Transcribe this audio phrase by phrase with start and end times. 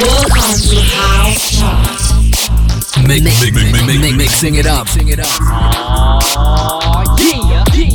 [0.00, 0.08] Mix,
[3.06, 4.86] mix, mix, mix, mixing it up.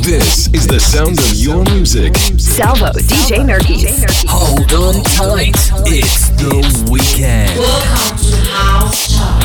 [0.04, 2.16] This is the sound of your music.
[2.38, 4.24] Salvo, DJ Nerkis.
[4.28, 5.56] Hold on tight.
[5.86, 7.58] It's the weekend.
[7.58, 9.42] Welcome to House Chart.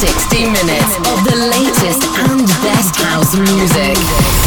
[0.00, 2.41] 60 minutes of the latest and
[2.82, 3.96] best house music.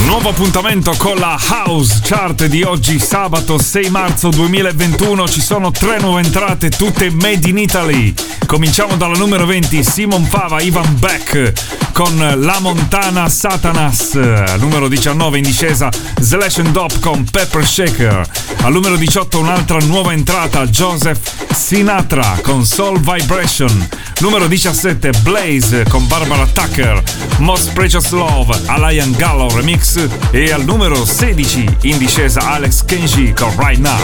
[0.07, 5.27] Nuovo appuntamento con la House Chart di oggi, sabato 6 marzo 2021.
[5.27, 8.13] Ci sono tre nuove entrate, tutte made in Italy.
[8.45, 11.53] Cominciamo dalla numero 20, Simon Fava, Ivan Beck
[11.91, 14.13] con La Montana Satanas.
[14.59, 18.27] Numero 19 in discesa, Slash and Dop con Pepper Shaker.
[18.61, 21.19] Al numero 18 un'altra nuova entrata, Joseph
[21.53, 23.89] Sinatra con Soul Vibration.
[24.19, 27.01] Numero 17, Blaze con Barbara Tucker,
[27.39, 33.53] Most Precious Love, Alain Gallo Remix e al numero 16 in discesa Alex Kenji con
[33.57, 33.99] Right Now.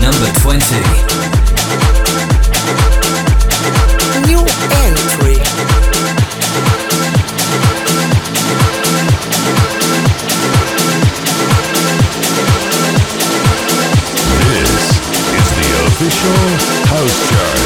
[0.00, 1.35] Number 20.
[16.18, 17.65] House Show.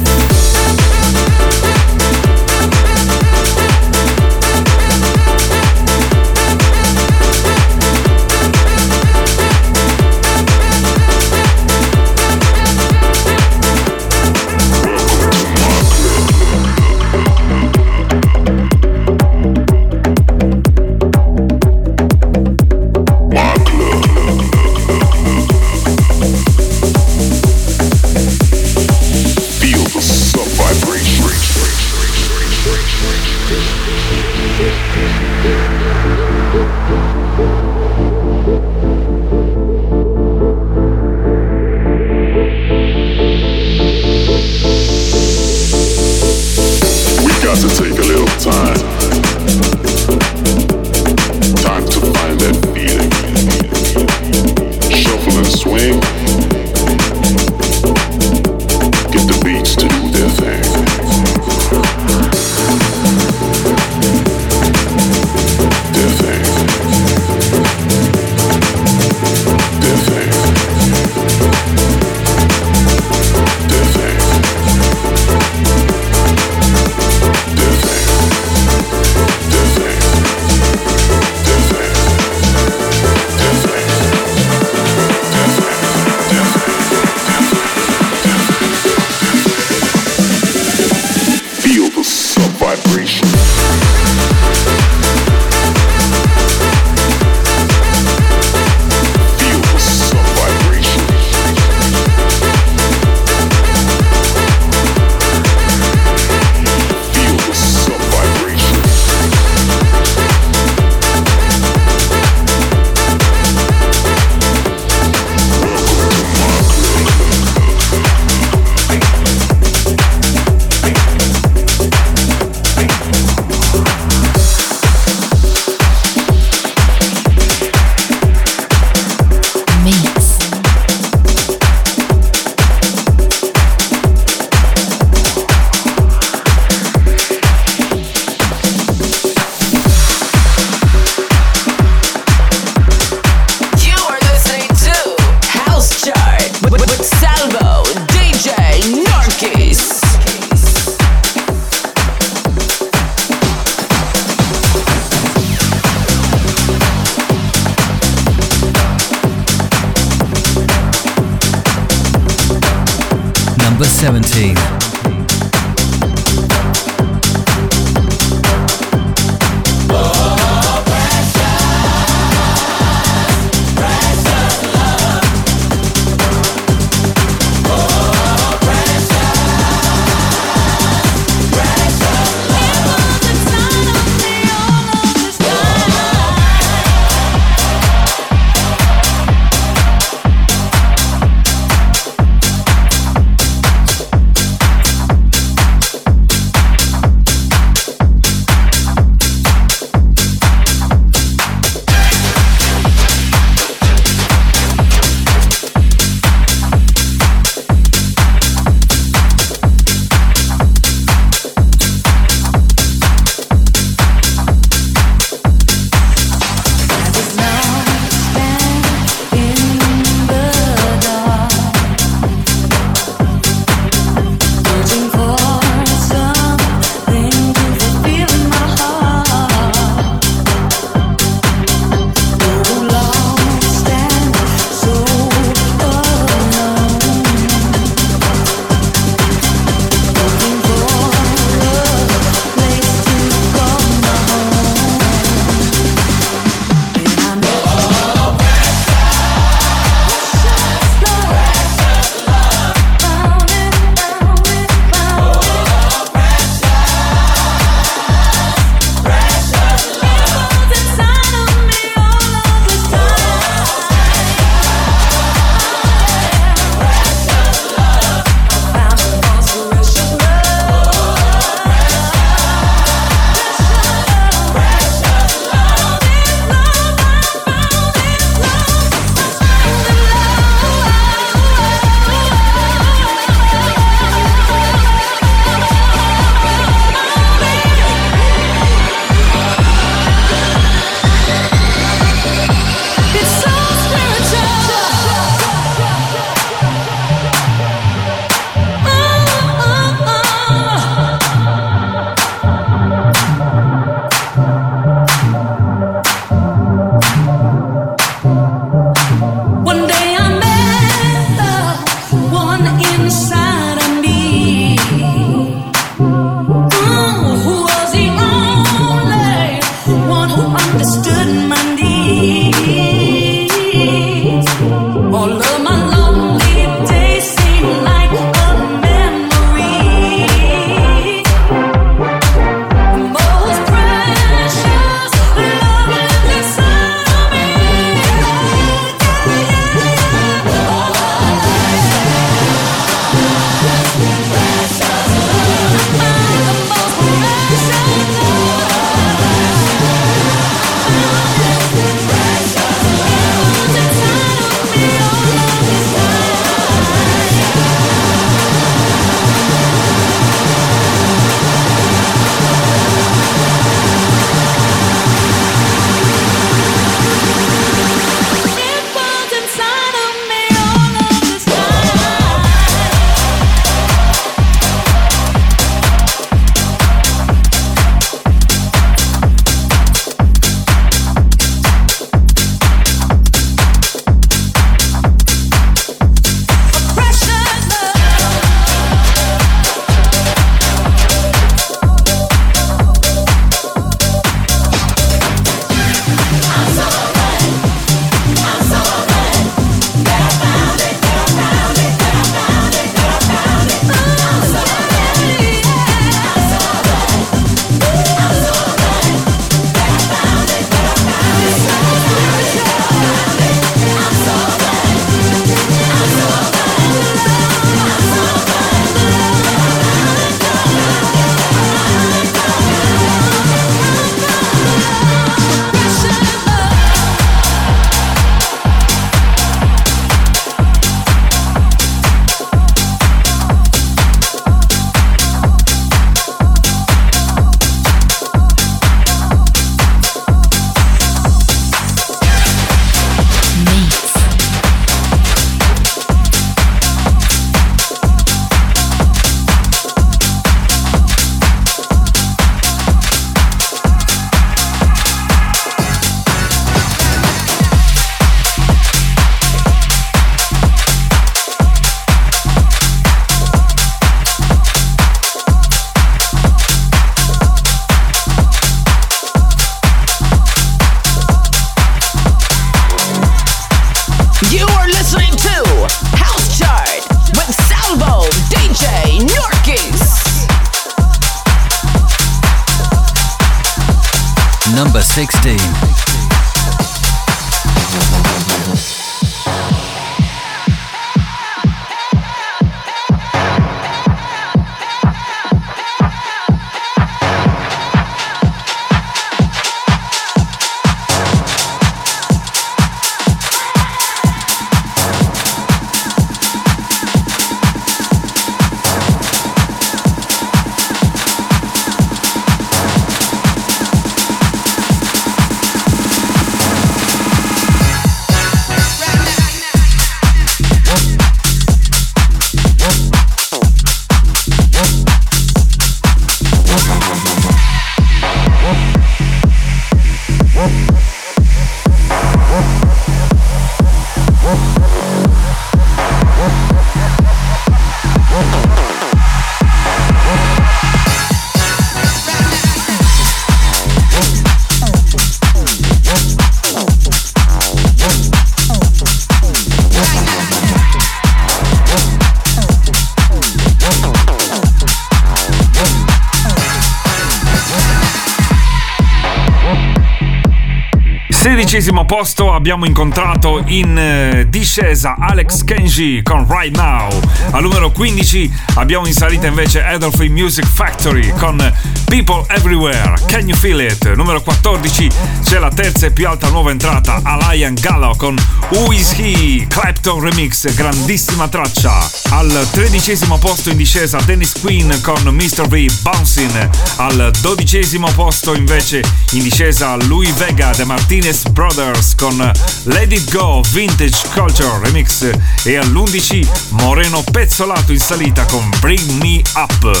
[561.70, 567.08] Sedicesimo posto abbiamo incontrato in eh, discesa Alex Kenji con Right Now.
[567.52, 571.58] Al numero 15 abbiamo in salita invece Adolph Music Factory con
[572.06, 574.14] People Everywhere, Can You Feel It?
[574.14, 575.08] Numero 14
[575.44, 578.36] c'è la terza e più alta nuova entrata Alain Gallo con
[578.70, 579.64] Who Is He?
[579.68, 582.04] Clapton Remix, grandissima traccia.
[582.30, 585.68] Al tredicesimo posto in discesa Dennis Queen con Mr.
[585.68, 586.68] V Bouncing.
[586.96, 592.38] Al dodicesimo posto invece in discesa Louis Vega De Martinez Brothers con
[592.84, 595.30] Let It Go Vintage Culture Remix
[595.64, 600.00] e all'11 Moreno Pezzolato in salita con Bring Me Up.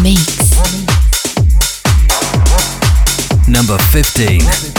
[0.00, 0.24] Mix.
[3.46, 4.73] Number 15.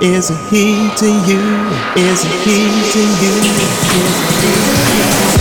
[0.00, 1.40] Is it he to you?
[1.96, 3.34] Is he to you?
[3.42, 5.37] Is he to you?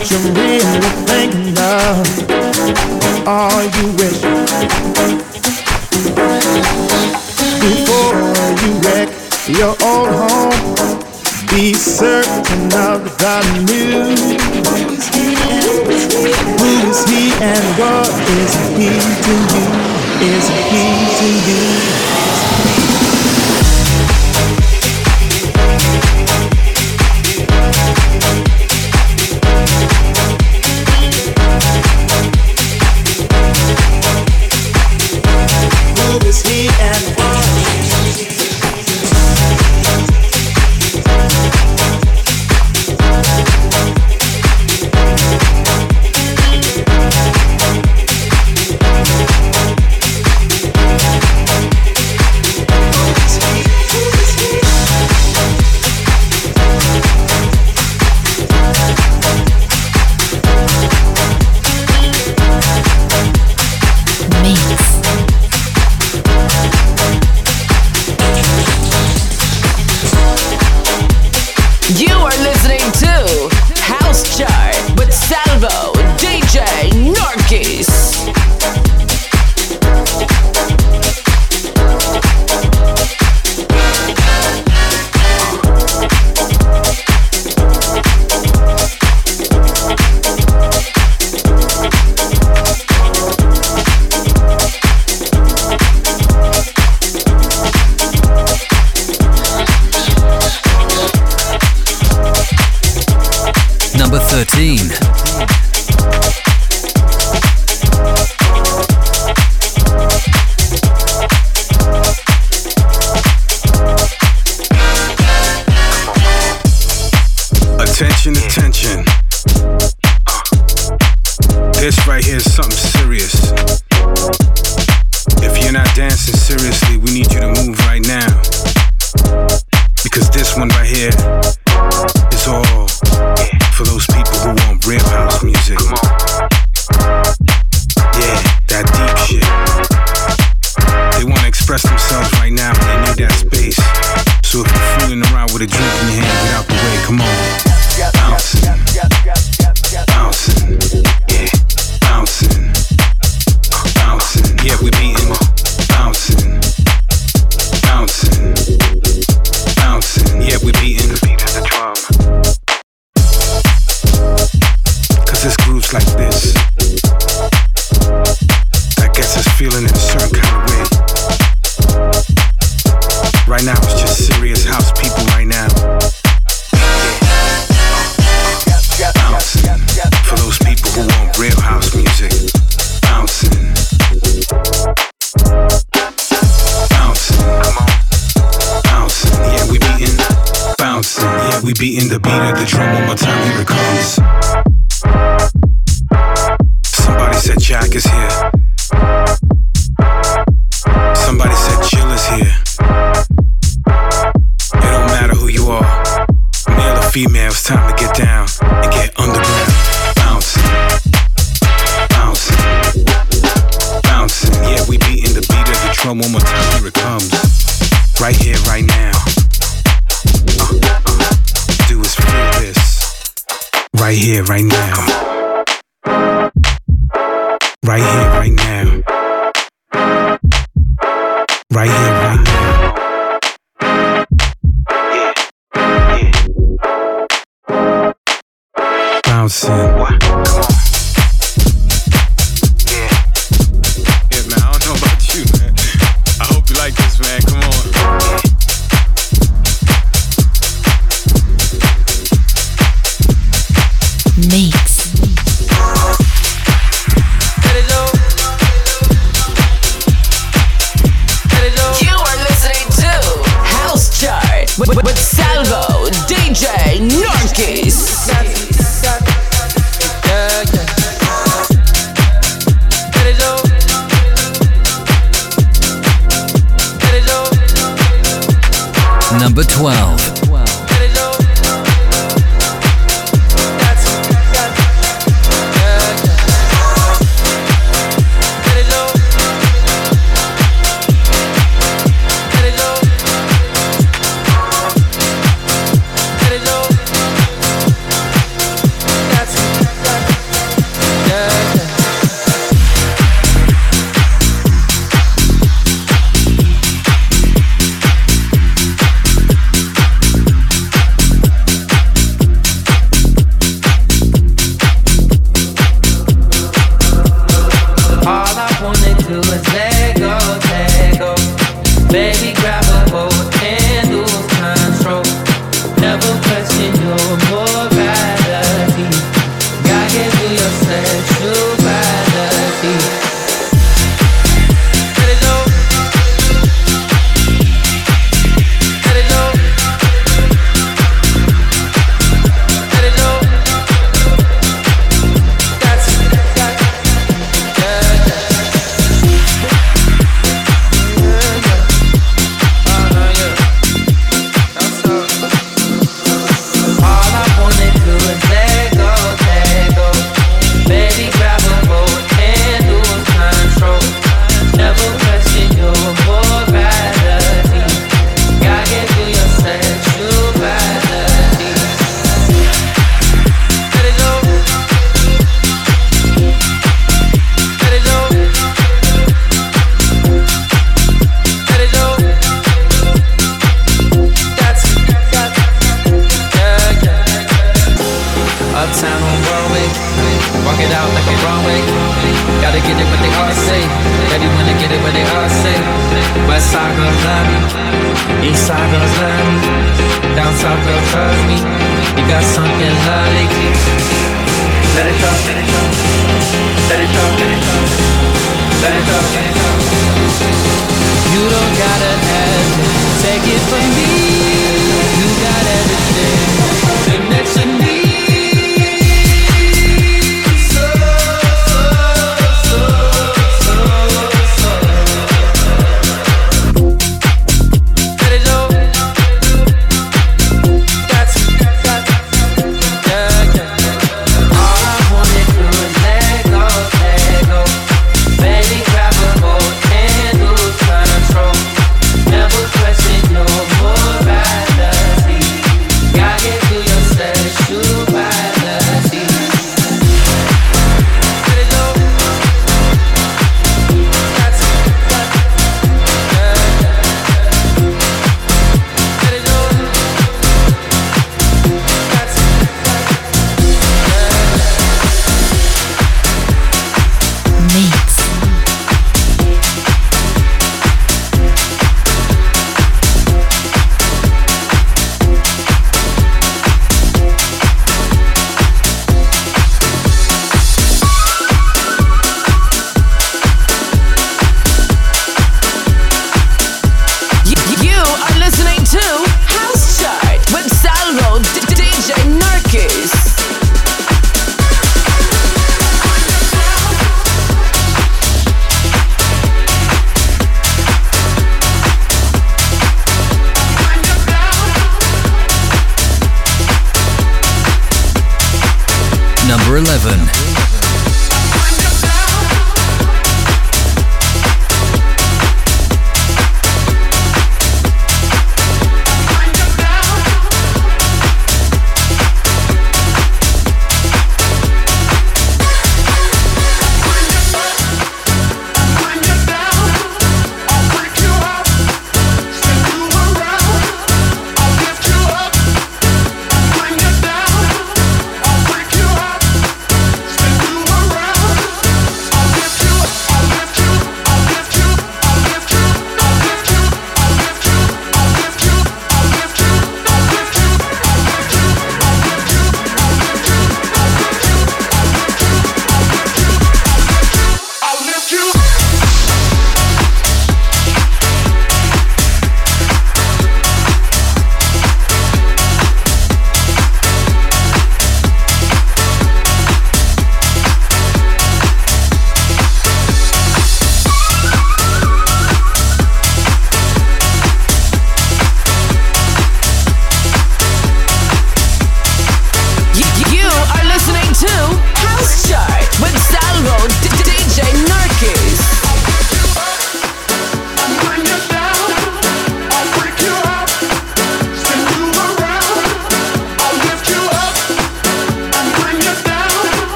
[0.00, 3.28] what you really thinking of?
[3.28, 4.39] Are you wishing?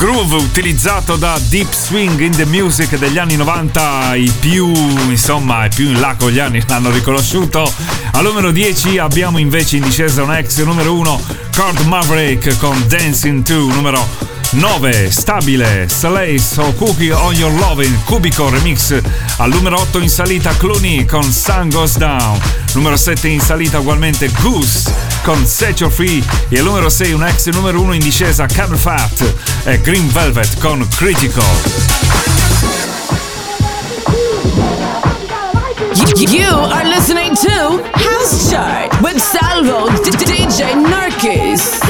[0.00, 4.72] Groove utilizzato da Deep Swing in the Music degli anni 90, i più,
[5.10, 7.70] insomma, i più in là con gli anni l'hanno riconosciuto.
[8.12, 11.22] Al numero 10 abbiamo invece in discesa un ex numero 1,
[11.54, 18.48] Cord Maverick con Dancing 2, numero 9 stabile Slace o Cookie on Your Loving Cubico
[18.48, 18.98] Remix.
[19.36, 22.40] Al numero 8 in salita Clooney con Sun Goes Down.
[22.72, 24.92] Numero 7 in salita ugualmente Goose
[25.22, 26.24] con Set Your Free.
[26.48, 30.58] E al numero 6 un ex numero 1 in discesa Camel Fat e Green Velvet
[30.60, 31.44] con Critical
[36.16, 41.89] You are listening to House Chart with Salvo DJ Narkis.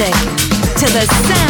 [0.00, 0.14] music
[0.78, 1.49] to the sound.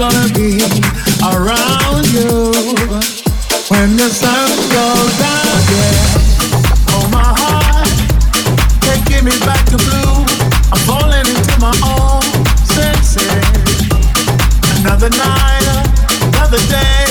[0.00, 0.56] Gonna be
[1.22, 2.48] around you.
[3.68, 6.96] When the sun goes down, yeah.
[6.96, 7.86] Oh my heart,
[8.80, 10.24] can't give me back to blue.
[10.72, 12.22] I'm falling into my own
[12.64, 13.28] senses.
[14.80, 15.92] Another night,
[16.32, 17.09] another day.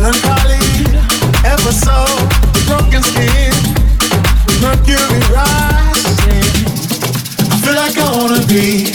[0.00, 0.96] Melancholy,
[1.44, 2.06] ever so
[2.64, 3.52] broken skin,
[4.64, 6.48] mercury rising.
[7.52, 8.94] I feel like I wanna be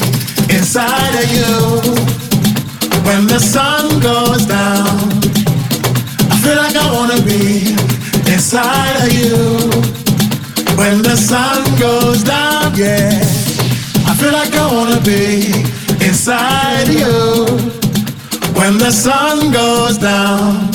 [0.50, 1.94] inside of you
[3.06, 4.98] when the sun goes down.
[6.32, 7.76] I feel like I wanna be
[8.34, 9.70] inside of you
[10.76, 12.74] when the sun goes down.
[12.74, 13.22] Yeah,
[14.10, 15.54] I feel like I wanna be
[16.04, 17.46] inside of you
[18.58, 20.75] when the sun goes down.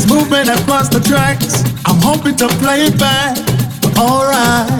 [0.00, 1.64] There's movement across the tracks.
[1.84, 3.36] I'm hoping to play it back,
[3.98, 4.70] alright.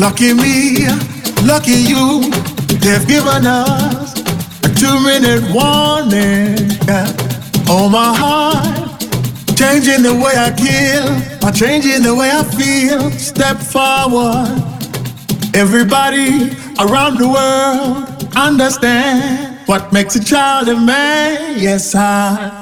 [0.00, 0.88] Lucky me,
[1.46, 2.30] lucky you,
[2.80, 4.18] they've given us
[4.64, 6.70] a two-minute warning.
[6.86, 7.06] Yeah.
[7.68, 9.00] Oh my heart,
[9.56, 13.10] changing the way I kill, I'm changing the way I feel.
[13.12, 14.58] Step forward.
[15.54, 21.58] Everybody around the world understand what makes a child a man.
[21.58, 22.61] Yes, I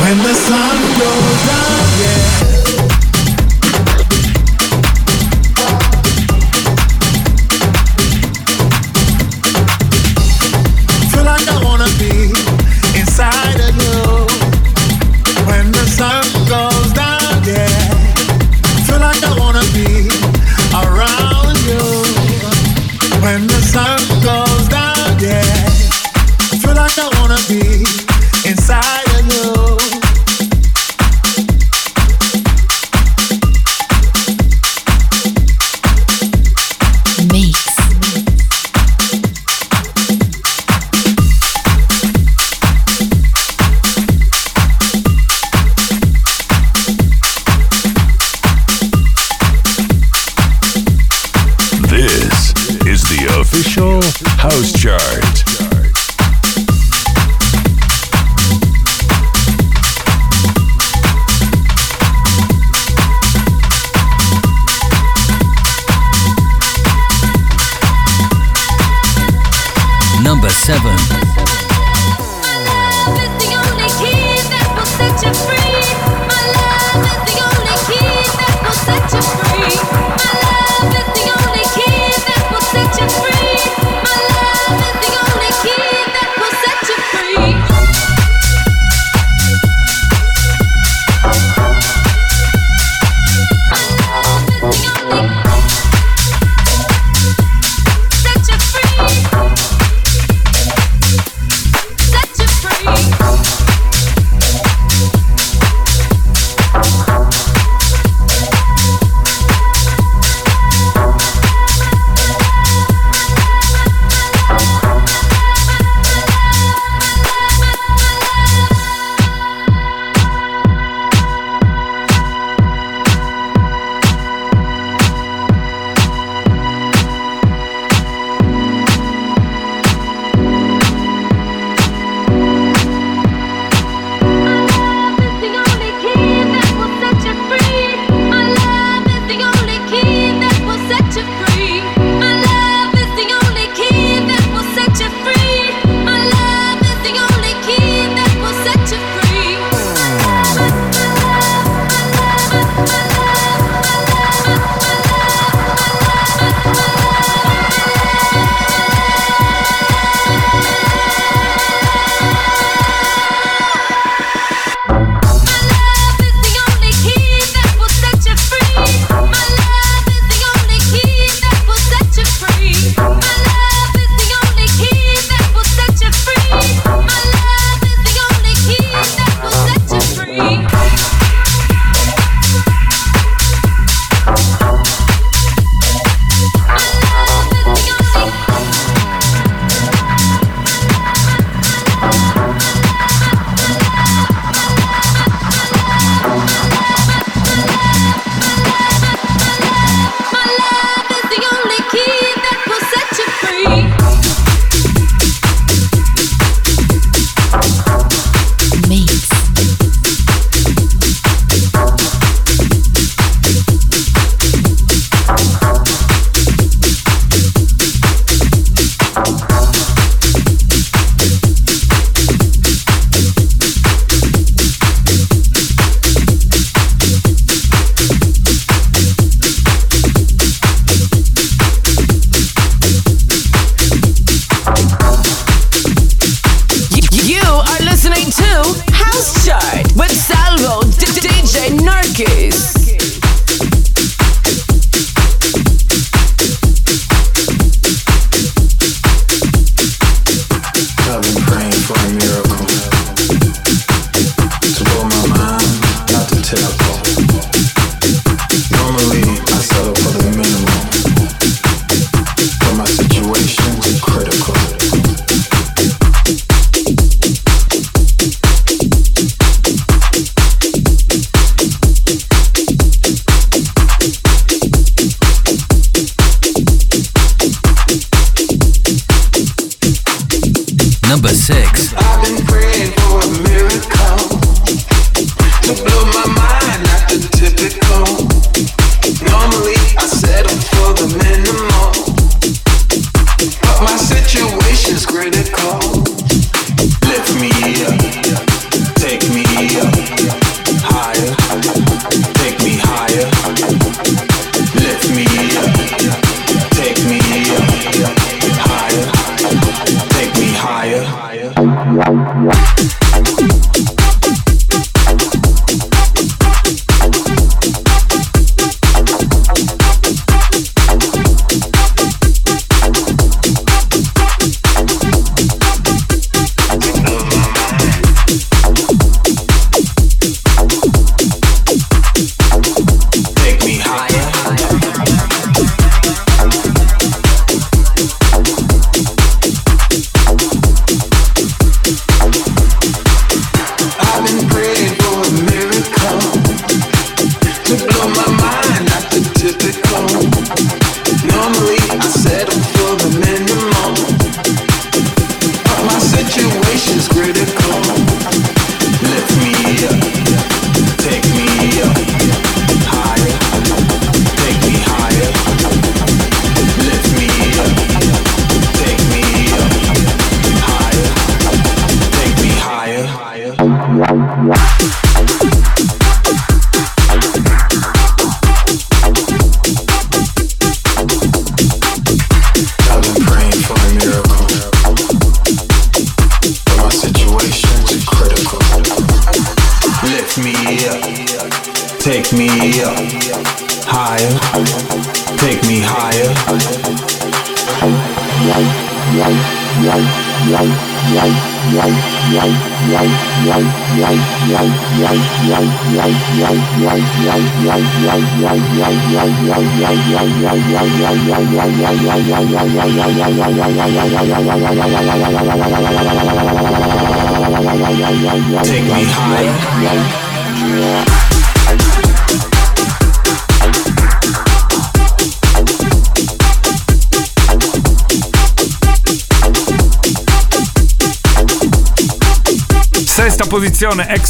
[0.00, 2.49] when the sun goes down, yeah.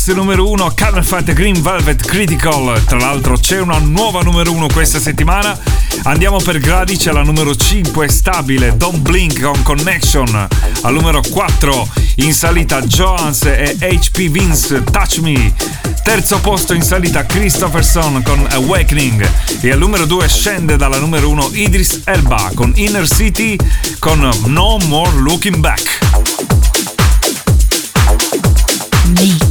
[0.07, 2.83] Numero 1, Carmen Fat Green Velvet Critical.
[2.85, 5.59] Tra l'altro c'è una nuova numero 1 questa settimana.
[6.05, 10.49] Andiamo per gradi, c'è la numero 5, stabile, Don't Blink con Connection.
[10.83, 15.53] Al numero 4, in salita Joans e HP Vince, Touch Me.
[16.03, 19.29] Terzo posto in salita Christopherson con Awakening.
[19.61, 23.57] E al numero 2 scende dalla numero 1 Idris Elba con Inner City
[23.99, 25.99] con No More Looking Back.
[29.21, 29.50] for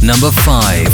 [0.00, 0.93] Number 5.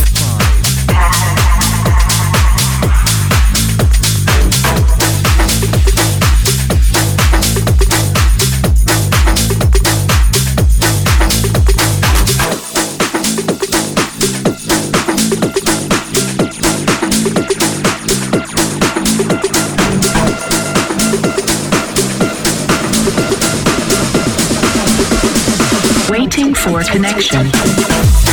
[26.81, 28.30] your connection.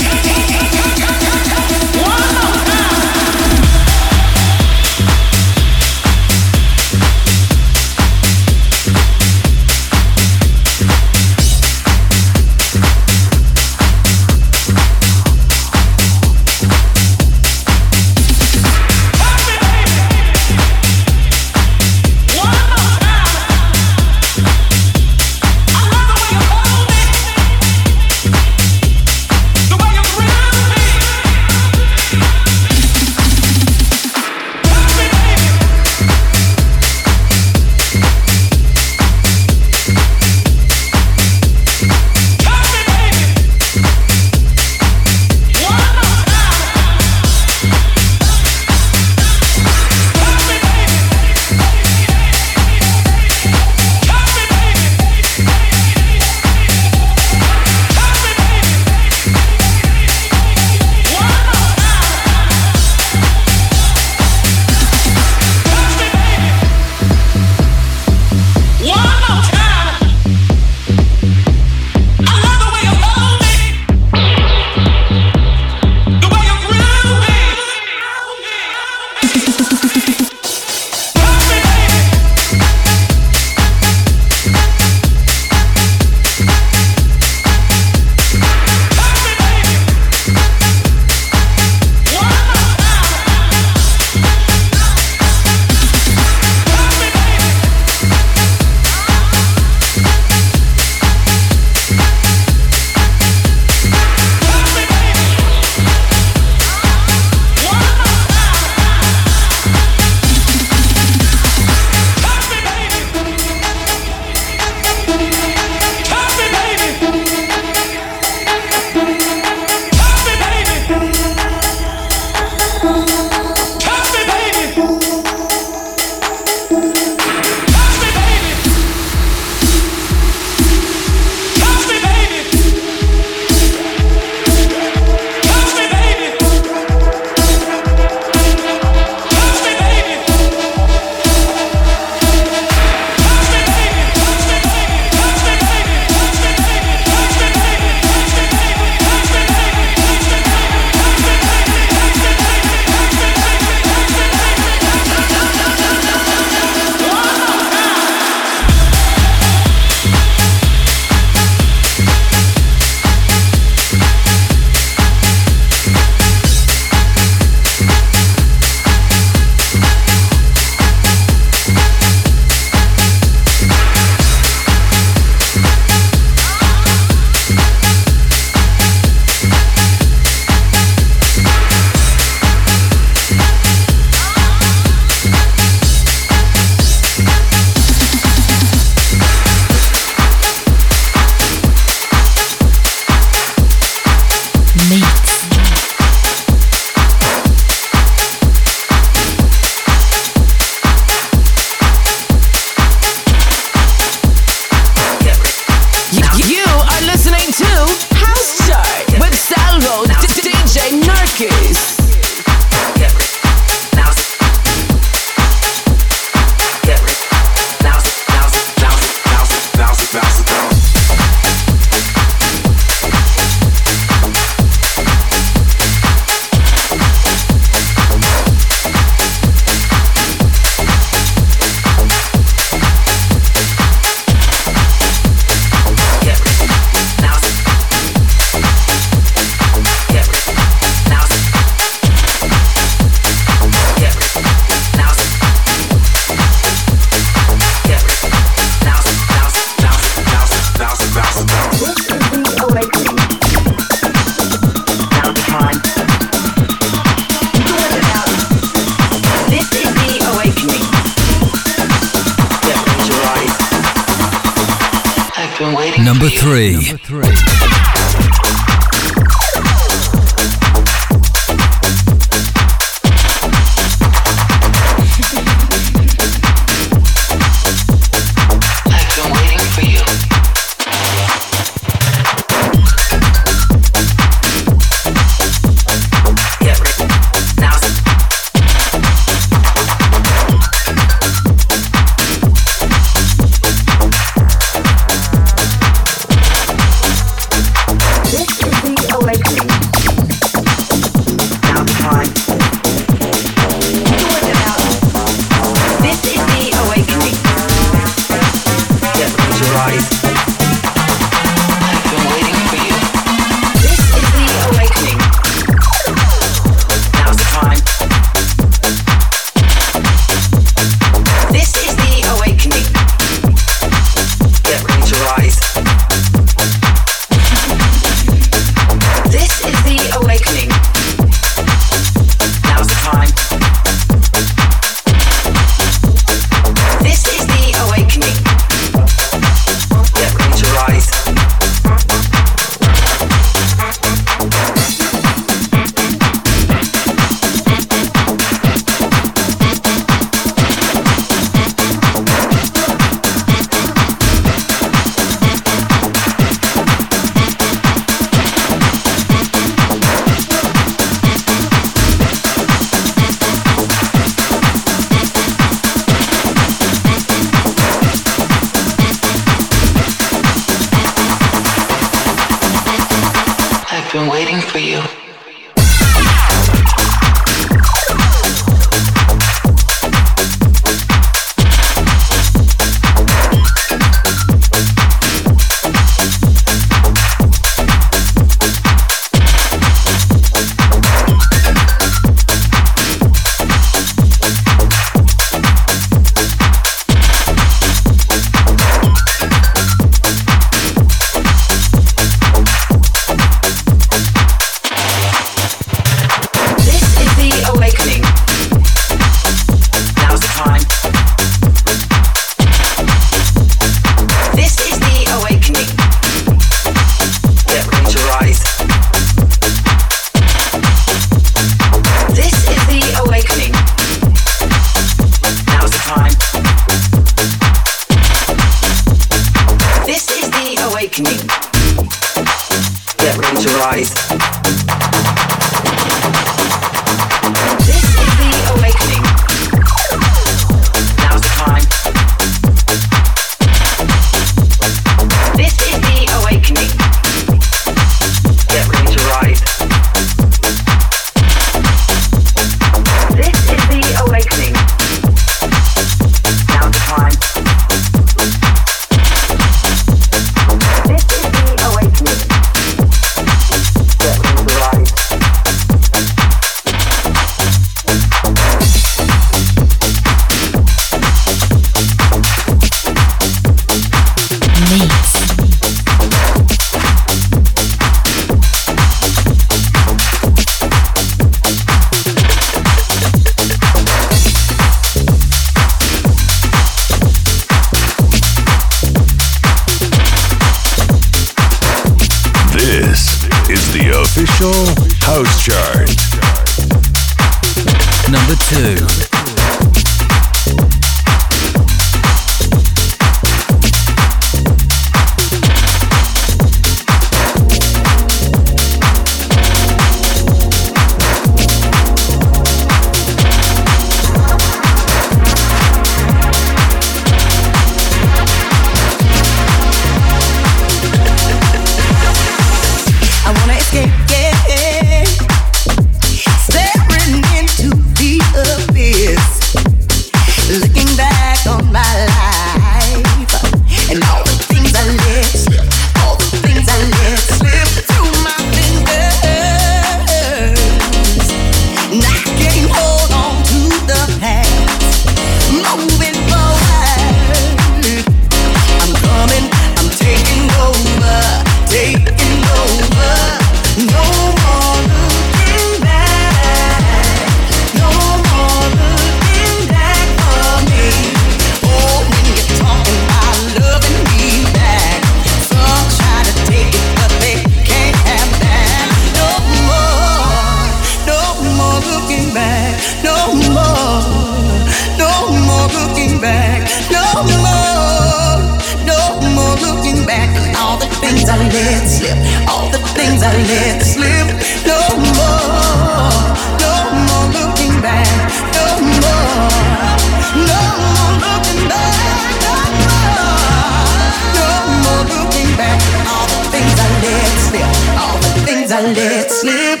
[599.02, 600.00] let it slip.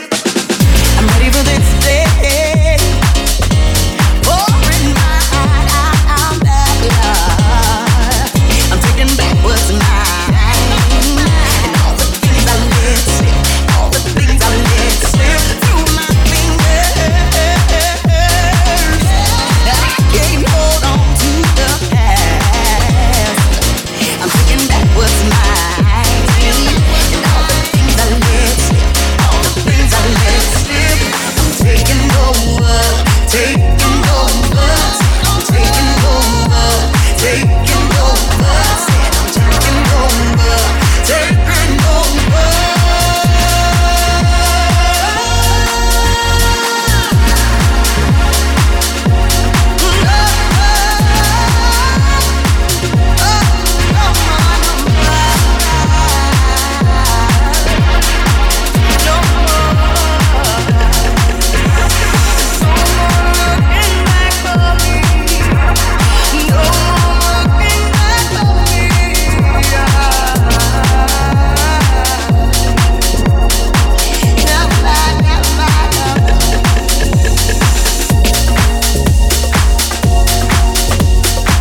[0.98, 1.79] I'm ready for this.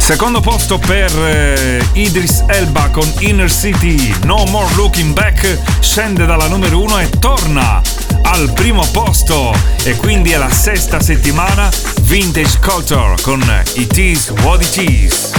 [0.10, 6.48] Secondo posto per eh, Idris Elba con Inner City, No More Looking Back, scende dalla
[6.48, 7.80] numero 1 e torna
[8.24, 9.54] al primo posto
[9.84, 11.70] e quindi è la sesta settimana
[12.02, 13.40] Vintage Culture con
[13.76, 15.39] It Is What It Is.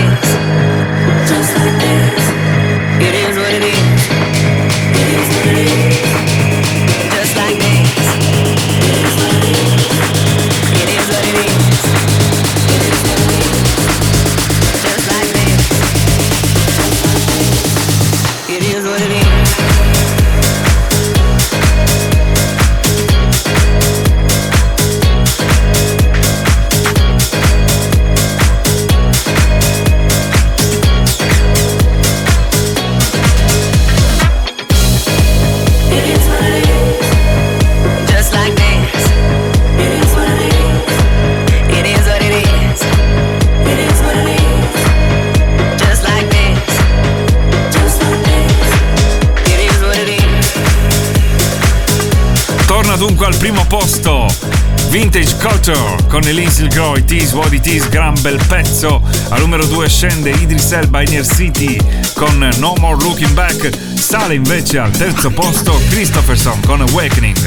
[54.91, 59.01] Vintage Culture con Elise Grow, It is what it is, gran bel pezzo.
[59.29, 61.77] Al numero 2 scende Idris Elba Inner City
[62.13, 63.69] con No More Looking Back.
[63.95, 67.37] Sale invece al terzo posto Christopherson con Awakening.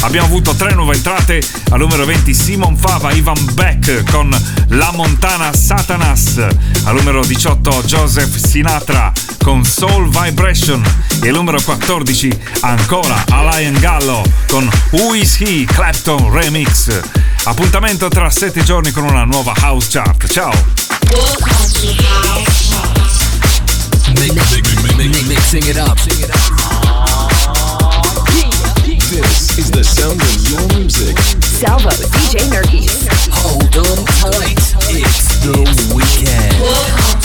[0.00, 1.42] Abbiamo avuto tre nuove entrate.
[1.70, 4.34] Al numero 20 Simon Fava, Ivan Beck con
[4.68, 6.38] La Montana Satanas.
[6.84, 9.12] Al numero 18 Joseph Sinatra
[9.44, 10.82] con Soul Vibration.
[11.22, 12.30] E al numero 14
[12.60, 16.88] ancora Alain Gallo con Who Is He Clapton Remix.
[17.44, 20.26] Appuntamento tra 7 giorni con una nuova House Chart.
[20.26, 20.50] Ciao!
[25.28, 25.98] Mixing it up.
[29.10, 31.18] This is the sound of your music.
[31.44, 33.28] Salvo, DJ Nerkis.
[33.30, 34.58] Hold on tight.
[34.88, 37.23] It's the weekend.